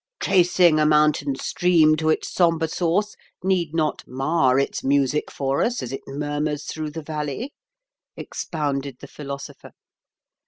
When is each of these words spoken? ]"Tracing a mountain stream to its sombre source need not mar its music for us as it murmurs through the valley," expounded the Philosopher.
]"Tracing 0.19 0.79
a 0.79 0.85
mountain 0.87 1.35
stream 1.35 1.95
to 1.97 2.09
its 2.09 2.27
sombre 2.33 2.67
source 2.67 3.15
need 3.43 3.75
not 3.75 4.03
mar 4.07 4.57
its 4.57 4.83
music 4.83 5.29
for 5.29 5.61
us 5.61 5.83
as 5.83 5.91
it 5.91 6.01
murmurs 6.07 6.63
through 6.63 6.89
the 6.89 7.03
valley," 7.03 7.53
expounded 8.17 8.97
the 8.99 9.07
Philosopher. 9.07 9.73